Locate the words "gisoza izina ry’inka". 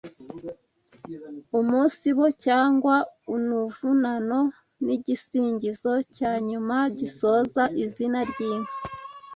6.99-8.75